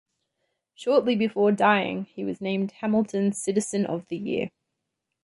Shortly 0.73 1.15
before 1.15 1.51
dying, 1.51 2.05
he 2.05 2.23
was 2.23 2.41
named 2.41 2.71
Hamilton's 2.79 3.37
Citizen 3.39 3.85
of 3.85 4.07
the 4.07 4.17
Year. 4.17 4.49